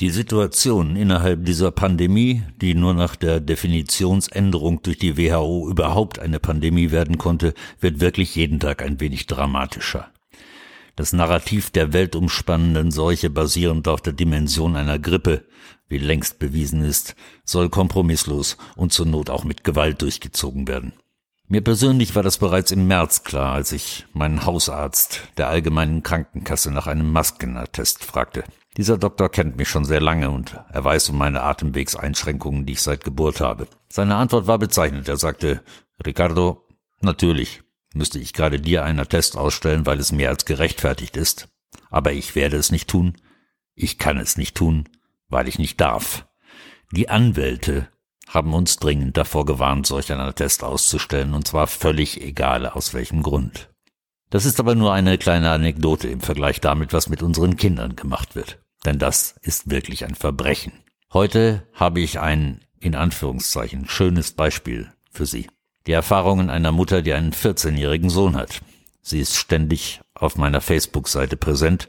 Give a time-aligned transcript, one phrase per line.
[0.00, 6.40] Die Situation innerhalb dieser Pandemie, die nur nach der Definitionsänderung durch die WHO überhaupt eine
[6.40, 10.08] Pandemie werden konnte, wird wirklich jeden Tag ein wenig dramatischer.
[10.96, 15.44] Das Narrativ der weltumspannenden Seuche basierend auf der Dimension einer Grippe,
[15.88, 17.14] wie längst bewiesen ist,
[17.44, 20.94] soll kompromisslos und zur Not auch mit Gewalt durchgezogen werden.
[21.46, 26.70] Mir persönlich war das bereits im März klar, als ich meinen Hausarzt der allgemeinen Krankenkasse
[26.70, 28.44] nach einem Maskenattest fragte.
[28.76, 32.82] Dieser Doktor kennt mich schon sehr lange und er weiß um meine Atemwegseinschränkungen, die ich
[32.82, 33.66] seit Geburt habe.
[33.88, 35.08] Seine Antwort war bezeichnend.
[35.08, 35.62] Er sagte,
[36.04, 36.66] Ricardo,
[37.00, 37.62] natürlich
[37.94, 41.48] müsste ich gerade dir einen Attest ausstellen, weil es mehr als gerechtfertigt ist.
[41.90, 43.16] Aber ich werde es nicht tun.
[43.74, 44.88] Ich kann es nicht tun,
[45.28, 46.26] weil ich nicht darf.
[46.92, 47.88] Die Anwälte
[48.28, 53.22] haben uns dringend davor gewarnt, solch einen Attest auszustellen, und zwar völlig egal aus welchem
[53.22, 53.70] Grund.
[54.30, 58.36] Das ist aber nur eine kleine Anekdote im Vergleich damit, was mit unseren Kindern gemacht
[58.36, 58.60] wird.
[58.84, 60.72] Denn das ist wirklich ein Verbrechen.
[61.12, 65.48] Heute habe ich ein, in Anführungszeichen, schönes Beispiel für Sie.
[65.86, 68.60] Die Erfahrungen einer Mutter, die einen 14-jährigen Sohn hat.
[69.02, 71.88] Sie ist ständig auf meiner Facebook-Seite präsent.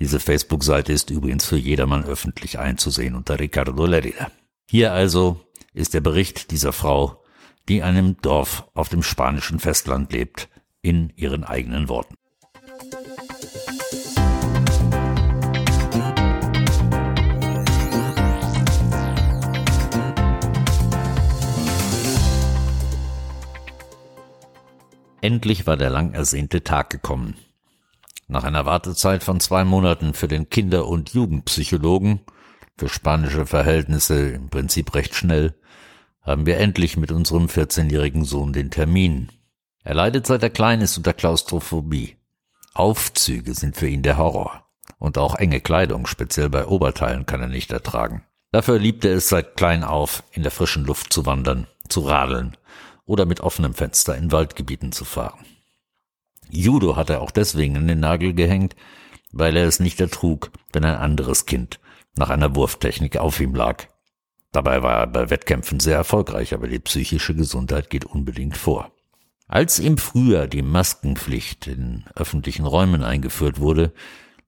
[0.00, 4.30] Diese Facebook-Seite ist übrigens für jedermann öffentlich einzusehen unter Ricardo Lerida.
[4.68, 5.40] Hier also
[5.74, 7.22] ist der Bericht dieser Frau,
[7.68, 10.48] die in einem Dorf auf dem spanischen Festland lebt,
[10.82, 12.16] in ihren eigenen Worten.
[25.22, 27.36] Endlich war der lang ersehnte Tag gekommen.
[28.26, 32.20] Nach einer Wartezeit von zwei Monaten für den Kinder- und Jugendpsychologen,
[32.76, 35.54] für spanische Verhältnisse im Prinzip recht schnell,
[36.22, 39.30] haben wir endlich mit unserem 14-jährigen Sohn den Termin.
[39.84, 42.16] Er leidet seit er klein ist unter Klaustrophobie.
[42.74, 44.64] Aufzüge sind für ihn der Horror.
[44.98, 48.24] Und auch enge Kleidung, speziell bei Oberteilen, kann er nicht ertragen.
[48.50, 52.56] Dafür liebt er es seit klein auf, in der frischen Luft zu wandern, zu radeln
[53.04, 55.44] oder mit offenem Fenster in Waldgebieten zu fahren.
[56.50, 58.76] Judo hat er auch deswegen in den Nagel gehängt,
[59.32, 61.80] weil er es nicht ertrug, wenn ein anderes Kind
[62.16, 63.86] nach einer Wurftechnik auf ihm lag.
[64.52, 68.92] Dabei war er bei Wettkämpfen sehr erfolgreich, aber die psychische Gesundheit geht unbedingt vor.
[69.48, 73.92] Als im Frühjahr die Maskenpflicht in öffentlichen Räumen eingeführt wurde,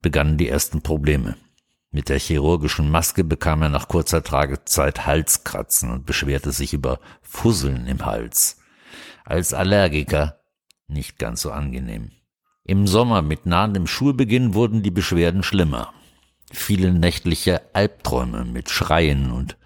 [0.01, 1.35] begannen die ersten Probleme.
[1.95, 7.87] Mit der chirurgischen Maske bekam er nach kurzer Tragezeit Halskratzen und beschwerte sich über Fusseln
[7.87, 8.59] im Hals.
[9.23, 10.41] Als Allergiker
[10.89, 12.11] nicht ganz so angenehm.
[12.65, 15.93] Im Sommer mit nahendem Schulbeginn wurden die Beschwerden schlimmer.
[16.51, 19.57] Viele nächtliche Albträume mit Schreien und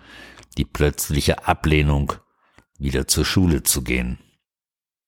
[0.55, 2.13] die plötzliche Ablehnung,
[2.77, 4.19] wieder zur Schule zu gehen.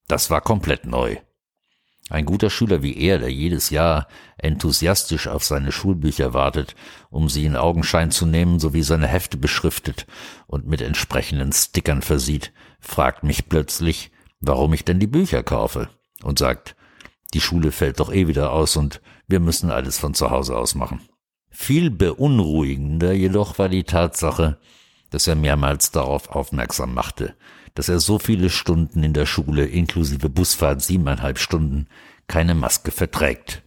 [0.08, 1.18] Das war komplett neu.
[2.12, 4.06] Ein guter Schüler wie er, der jedes Jahr
[4.38, 6.76] enthusiastisch auf seine Schulbücher wartet,
[7.10, 10.08] um sie in Augenschein zu nehmen, sowie seine Hefte beschriftet
[10.46, 12.52] und mit entsprechenden Stickern versieht,
[12.82, 14.12] fragt mich plötzlich,
[14.42, 15.88] warum ich denn die Bücher kaufe
[16.22, 16.76] und sagt,
[17.34, 20.76] die Schule fällt doch eh wieder aus und wir müssen alles von zu Hause aus
[20.76, 21.00] machen.
[21.50, 24.58] Viel beunruhigender jedoch war die Tatsache,
[25.12, 27.36] dass er mehrmals darauf aufmerksam machte,
[27.74, 31.88] dass er so viele Stunden in der Schule inklusive Busfahrt siebeneinhalb Stunden
[32.28, 33.64] keine Maske verträgt.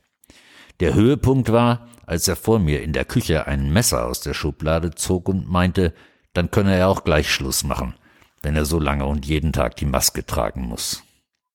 [0.81, 4.95] Der Höhepunkt war, als er vor mir in der Küche ein Messer aus der Schublade
[4.95, 5.95] zog und meinte,
[6.33, 7.95] dann könne er auch gleich Schluss machen,
[8.43, 11.03] wenn er so lange und jeden Tag die Maske tragen muss.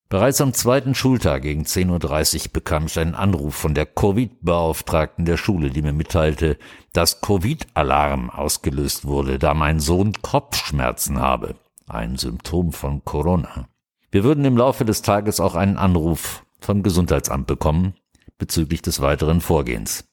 [0.07, 5.37] Bereits am zweiten Schultag gegen 10.30 Uhr bekam ich einen Anruf von der Covid-Beauftragten der
[5.37, 6.57] Schule, die mir mitteilte,
[6.93, 11.55] dass Covid-Alarm ausgelöst wurde, da mein Sohn Kopfschmerzen habe
[11.89, 13.67] ein Symptom von Corona.
[14.11, 17.93] Wir würden im Laufe des Tages auch einen Anruf vom Gesundheitsamt bekommen
[18.37, 20.05] bezüglich des weiteren Vorgehens.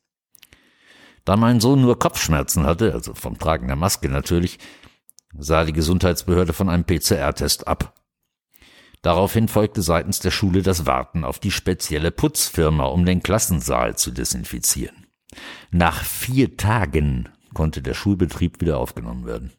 [1.25, 4.59] Da mein Sohn nur Kopfschmerzen hatte, also vom Tragen der Maske natürlich,
[5.36, 7.94] sah die Gesundheitsbehörde von einem PCR-Test ab.
[9.03, 14.10] Daraufhin folgte seitens der Schule das Warten auf die spezielle Putzfirma, um den Klassensaal zu
[14.10, 15.06] desinfizieren.
[15.70, 19.53] Nach vier Tagen konnte der Schulbetrieb wieder aufgenommen werden.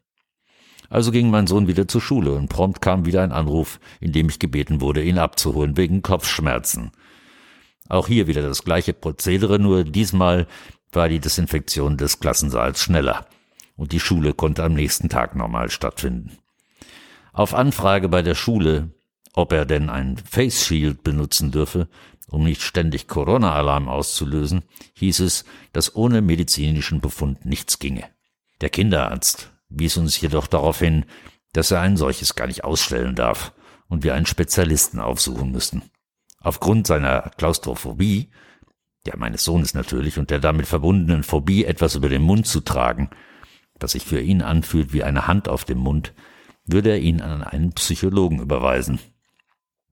[0.90, 4.30] Also ging mein Sohn wieder zur Schule und prompt kam wieder ein Anruf, in dem
[4.30, 6.92] ich gebeten wurde, ihn abzuholen wegen Kopfschmerzen.
[7.90, 10.48] Auch hier wieder das gleiche Prozedere, nur diesmal
[10.92, 13.26] war die Desinfektion des Klassensaals schneller
[13.76, 16.38] und die Schule konnte am nächsten Tag normal stattfinden.
[17.34, 18.92] Auf Anfrage bei der Schule,
[19.34, 21.88] ob er denn ein Face Shield benutzen dürfe,
[22.30, 24.64] um nicht ständig Corona-Alarm auszulösen,
[24.96, 28.04] hieß es, dass ohne medizinischen Befund nichts ginge.
[28.60, 31.06] Der Kinderarzt wies uns jedoch darauf hin,
[31.54, 33.54] dass er ein solches gar nicht ausstellen darf
[33.88, 35.84] und wir einen Spezialisten aufsuchen müssten.
[36.40, 38.30] Aufgrund seiner Klaustrophobie,
[39.06, 43.10] der meines Sohnes natürlich und der damit verbundenen Phobie, etwas über den Mund zu tragen,
[43.80, 46.14] das sich für ihn anfühlt wie eine Hand auf dem Mund,
[46.66, 49.00] würde er ihn an einen Psychologen überweisen.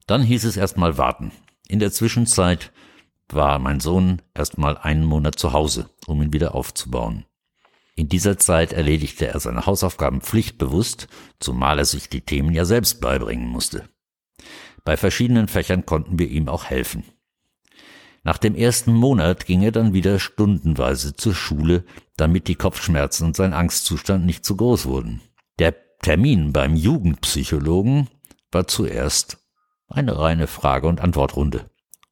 [0.08, 1.32] Dann hieß es erstmal warten.
[1.68, 2.72] In der Zwischenzeit
[3.30, 7.26] war mein Sohn erstmal einen Monat zu Hause, um ihn wieder aufzubauen.
[7.96, 11.08] In dieser Zeit erledigte er seine Hausaufgaben pflichtbewusst,
[11.40, 13.88] zumal er sich die Themen ja selbst beibringen musste.
[14.84, 17.06] Bei verschiedenen Fächern konnten wir ihm auch helfen.
[18.24, 21.86] Nach dem ersten Monat ging er dann wieder stundenweise zur Schule,
[22.18, 25.22] damit die Kopfschmerzen und sein Angstzustand nicht zu groß wurden.
[25.60, 28.10] Der Termin beim Jugendpsychologen
[28.52, 29.38] war zuerst
[29.88, 31.70] eine reine Frage- und Antwortrunde,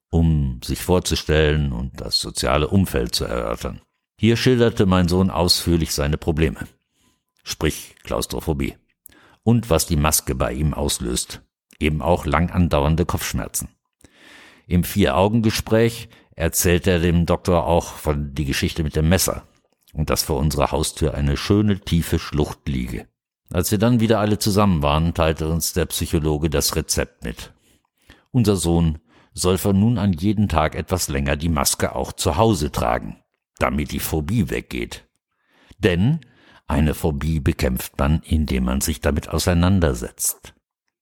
[0.09, 3.81] um sich vorzustellen und das soziale Umfeld zu erörtern.
[4.17, 6.67] Hier schilderte mein Sohn ausführlich seine Probleme,
[7.43, 8.75] sprich Klaustrophobie,
[9.43, 11.41] und was die Maske bei ihm auslöst,
[11.79, 13.69] eben auch lang andauernde Kopfschmerzen.
[14.67, 19.43] Im Vier-Augen-Gespräch erzählt er dem Doktor auch von die Geschichte mit dem Messer
[19.93, 23.07] und dass vor unserer Haustür eine schöne tiefe Schlucht liege.
[23.51, 27.53] Als wir dann wieder alle zusammen waren, teilte uns der Psychologe das Rezept mit.
[28.31, 28.99] Unser Sohn
[29.33, 33.17] soll von nun an jeden Tag etwas länger die Maske auch zu Hause tragen,
[33.63, 35.07] damit die Phobie weggeht.
[35.79, 36.19] Denn
[36.67, 40.53] eine Phobie bekämpft man, indem man sich damit auseinandersetzt.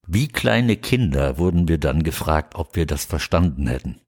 [0.08, 4.02] Wie kleine Kinder wurden wir dann gefragt, ob wir das verstanden hätten.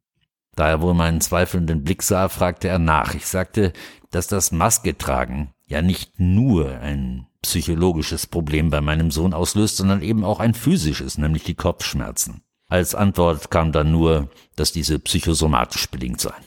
[0.55, 3.15] Da er wohl meinen zweifelnden Blick sah, fragte er nach.
[3.15, 3.73] Ich sagte,
[4.11, 10.03] dass das Maske tragen ja nicht nur ein psychologisches Problem bei meinem Sohn auslöst, sondern
[10.03, 12.41] eben auch ein physisches, nämlich die Kopfschmerzen.
[12.67, 16.43] Als Antwort kam dann nur, dass diese psychosomatisch bedingt seien.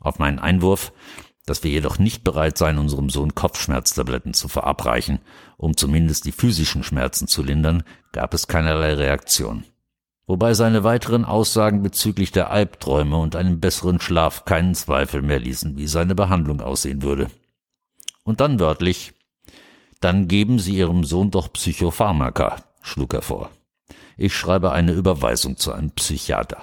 [0.00, 0.92] Auf meinen Einwurf,
[1.46, 5.20] dass wir jedoch nicht bereit seien, unserem Sohn Kopfschmerztabletten zu verabreichen,
[5.56, 9.64] um zumindest die physischen Schmerzen zu lindern, gab es keinerlei Reaktion.
[10.26, 15.76] Wobei seine weiteren Aussagen bezüglich der Albträume und einem besseren Schlaf keinen Zweifel mehr ließen,
[15.78, 17.28] wie seine Behandlung aussehen würde.
[18.24, 19.14] Und dann wörtlich,
[20.00, 23.50] dann geben Sie Ihrem Sohn doch Psychopharmaka, schlug er vor.
[24.16, 26.62] Ich schreibe eine Überweisung zu einem Psychiater.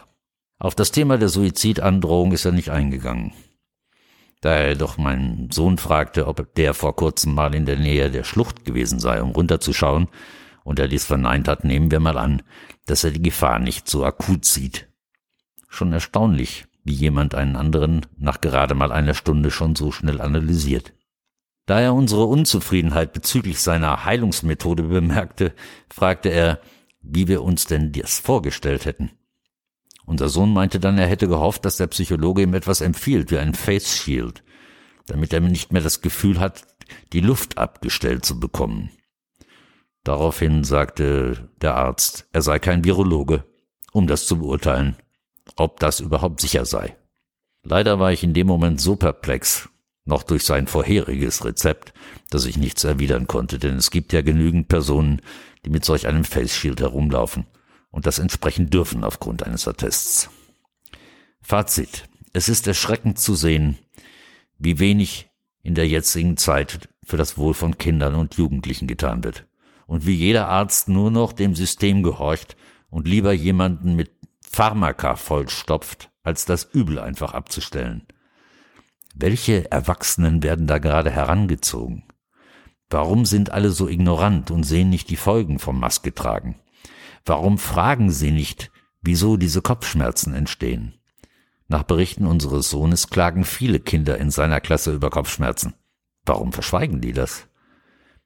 [0.60, 3.34] Auf das Thema der Suizidandrohung ist er nicht eingegangen.
[4.44, 8.26] Da er jedoch meinen Sohn fragte, ob der vor kurzem mal in der Nähe der
[8.26, 10.10] Schlucht gewesen sei, um runterzuschauen,
[10.66, 12.42] und er dies verneint hat, nehmen wir mal an,
[12.86, 14.90] dass er die Gefahr nicht so akut sieht.
[15.70, 20.92] Schon erstaunlich, wie jemand einen anderen nach gerade mal einer Stunde schon so schnell analysiert.
[21.66, 25.54] Da er unsere Unzufriedenheit bezüglich seiner Heilungsmethode bemerkte,
[25.90, 26.60] fragte er,
[27.02, 29.12] wie wir uns denn das vorgestellt hätten.
[30.06, 33.54] Unser Sohn meinte dann, er hätte gehofft, dass der Psychologe ihm etwas empfiehlt, wie ein
[33.54, 34.44] Face Shield,
[35.08, 36.64] damit er nicht mehr das Gefühl hat,
[37.14, 38.92] die Luft abgestellt zu bekommen.
[40.04, 43.46] Daraufhin sagte der Arzt, er sei kein Virologe,
[43.94, 44.98] um das zu beurteilen,
[45.56, 46.98] ob das überhaupt sicher sei.
[47.64, 49.70] Leider war ich in dem Moment so perplex,
[50.04, 51.94] noch durch sein vorheriges Rezept,
[52.30, 55.22] dass ich nichts erwidern konnte, denn es gibt ja genügend Personen,
[55.66, 57.46] die mit solch einem Face Shield herumlaufen
[57.94, 60.30] und das entsprechen dürfen aufgrund eines Attests.
[61.42, 62.10] Fazit.
[62.34, 63.78] Es ist erschreckend zu sehen,
[64.58, 65.30] wie wenig
[65.62, 69.46] in der jetzigen Zeit für das Wohl von Kindern und Jugendlichen getan wird
[69.86, 72.58] und wie jeder Arzt nur noch dem System gehorcht
[72.90, 74.12] und lieber jemanden mit
[74.42, 78.08] Pharmaka vollstopft, als das Übel einfach abzustellen.
[79.14, 82.06] Welche Erwachsenen werden da gerade herangezogen?
[82.90, 86.56] Warum sind alle so ignorant und sehen nicht die Folgen vom Maske tragen?
[87.26, 90.96] Warum fragen sie nicht, wieso diese Kopfschmerzen entstehen?
[91.68, 95.74] Nach Berichten unseres Sohnes klagen viele Kinder in seiner Klasse über Kopfschmerzen.
[96.26, 97.48] Warum verschweigen die das?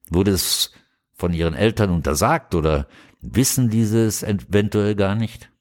[0.10, 0.72] Wurde es
[1.14, 2.88] von ihren Eltern untersagt oder
[3.22, 5.52] wissen dieses eventuell gar nicht?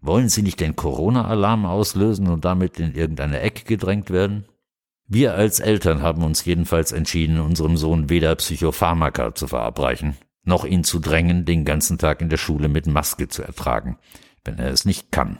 [0.00, 4.44] Wollen sie nicht den Corona-Alarm auslösen und damit in irgendeine Ecke gedrängt werden?
[5.06, 10.84] Wir als Eltern haben uns jedenfalls entschieden, unserem Sohn weder Psychopharmaka zu verabreichen, noch ihn
[10.84, 13.98] zu drängen, den ganzen Tag in der Schule mit Maske zu ertragen,
[14.44, 15.38] wenn er es nicht kann.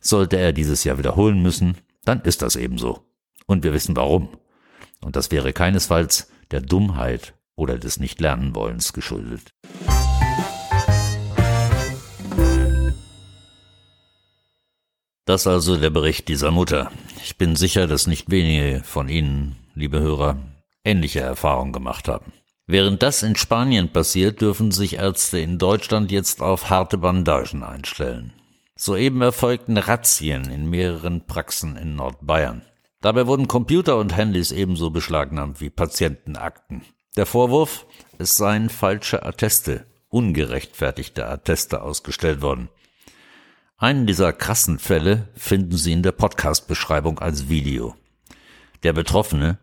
[0.00, 3.04] Sollte er dieses Jahr wiederholen müssen, dann ist das ebenso.
[3.46, 4.28] Und wir wissen warum.
[5.00, 9.52] Und das wäre keinesfalls der Dummheit oder des Nicht-Lernen-Wollens geschuldet.
[15.24, 16.90] Das also der Bericht dieser Mutter.
[17.22, 20.38] Ich bin sicher, dass nicht wenige von Ihnen, liebe Hörer,
[20.84, 22.32] ähnliche Erfahrungen gemacht haben.
[22.66, 28.32] Während das in Spanien passiert, dürfen sich Ärzte in Deutschland jetzt auf harte Bandagen einstellen.
[28.76, 32.62] Soeben erfolgten Razzien in mehreren Praxen in Nordbayern.
[33.00, 36.82] Dabei wurden Computer und Handys ebenso beschlagnahmt wie Patientenakten.
[37.16, 37.86] Der Vorwurf,
[38.18, 42.68] es seien falsche Atteste, ungerechtfertigte Atteste ausgestellt worden.
[43.76, 47.96] Einen dieser krassen Fälle finden Sie in der Podcast-Beschreibung als Video.
[48.84, 49.58] Der Betroffene,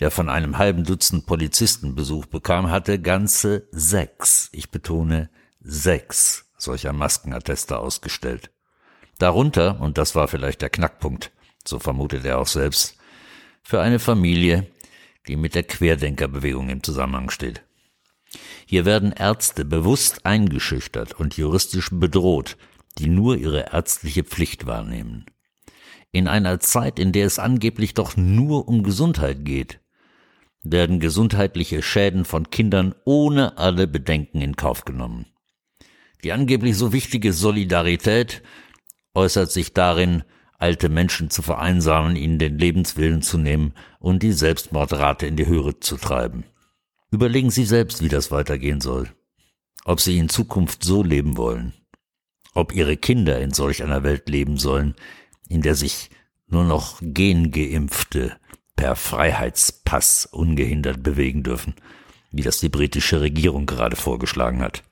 [0.00, 6.92] der von einem halben Dutzend Polizisten Besuch bekam, hatte ganze sechs, ich betone sechs solcher
[6.92, 8.50] Maskenatteste ausgestellt.
[9.18, 11.30] Darunter, und das war vielleicht der Knackpunkt,
[11.66, 12.96] so vermutet er auch selbst,
[13.62, 14.66] für eine Familie,
[15.28, 17.62] die mit der Querdenkerbewegung im Zusammenhang steht.
[18.66, 22.56] Hier werden Ärzte bewusst eingeschüchtert und juristisch bedroht,
[22.98, 25.26] die nur ihre ärztliche Pflicht wahrnehmen.
[26.12, 29.80] In einer Zeit, in der es angeblich doch nur um Gesundheit geht,
[30.64, 35.26] werden gesundheitliche Schäden von Kindern ohne alle Bedenken in Kauf genommen.
[36.24, 38.42] Die angeblich so wichtige Solidarität
[39.14, 40.24] äußert sich darin,
[40.58, 45.78] alte Menschen zu vereinsamen, ihnen den Lebenswillen zu nehmen und die Selbstmordrate in die Höhe
[45.80, 46.44] zu treiben.
[47.10, 49.10] Überlegen Sie selbst, wie das weitergehen soll.
[49.84, 51.74] Ob Sie in Zukunft so leben wollen.
[52.54, 54.94] Ob Ihre Kinder in solch einer Welt leben sollen,
[55.48, 56.08] in der sich
[56.46, 58.36] nur noch Gengeimpfte
[58.76, 61.74] per Freiheitspass ungehindert bewegen dürfen,
[62.30, 64.82] wie das die britische Regierung gerade vorgeschlagen hat.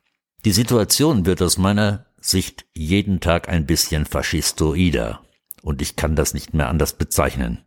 [0.44, 5.24] Die Situation wird aus meiner Sicht jeden Tag ein bisschen faschistoider,
[5.62, 7.64] und ich kann das nicht mehr anders bezeichnen.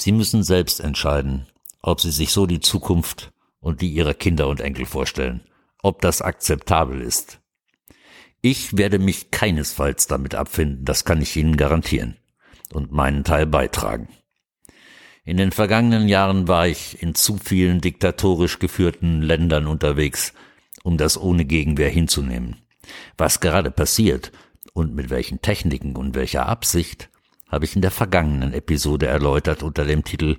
[0.00, 1.46] Sie müssen selbst entscheiden,
[1.82, 5.40] ob Sie sich so die Zukunft und die Ihrer Kinder und Enkel vorstellen,
[5.82, 7.40] ob das akzeptabel ist.
[8.40, 12.16] Ich werde mich keinesfalls damit abfinden, das kann ich Ihnen garantieren,
[12.72, 14.08] und meinen Teil beitragen.
[15.28, 20.32] In den vergangenen Jahren war ich in zu vielen diktatorisch geführten Ländern unterwegs,
[20.84, 22.56] um das ohne Gegenwehr hinzunehmen.
[23.18, 24.32] Was gerade passiert
[24.72, 27.10] und mit welchen Techniken und welcher Absicht,
[27.46, 30.38] habe ich in der vergangenen Episode erläutert unter dem Titel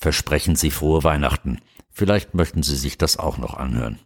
[0.00, 1.60] Versprechen Sie frohe Weihnachten.
[1.92, 4.00] Vielleicht möchten Sie sich das auch noch anhören.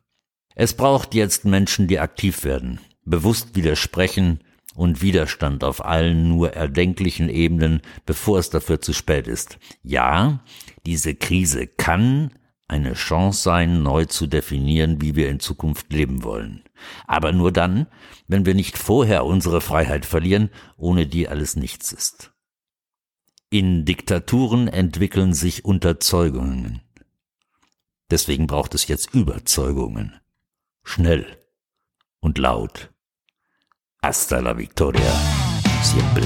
[0.55, 4.45] Es braucht jetzt Menschen, die aktiv werden, bewusst widersprechen,
[4.79, 9.59] und Widerstand auf allen nur erdenklichen Ebenen, bevor es dafür zu spät ist.
[9.83, 10.45] Ja,
[10.87, 12.31] diese Krise kann
[12.69, 16.63] eine Chance sein, neu zu definieren, wie wir in Zukunft leben wollen.
[17.09, 17.89] Aber nur dann,
[18.29, 22.33] wenn wir nicht vorher unsere Freiheit verlieren, ohne die alles nichts ist.
[23.51, 26.83] In Diktaturen entwickeln sich Unterzeugungen.
[28.13, 30.15] Deswegen braucht es jetzt Überzeugungen.
[30.85, 31.27] Schnell
[32.21, 32.91] und laut.
[34.01, 35.11] Hasta la victoria,
[35.83, 36.23] siempre.